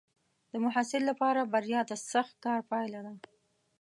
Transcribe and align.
د 0.51 0.53
محصل 0.65 1.01
لپاره 1.11 1.49
بریا 1.53 1.81
د 1.89 1.91
سخت 2.11 2.33
کار 2.45 2.59
پایله 2.71 2.99
ده. 3.05 3.13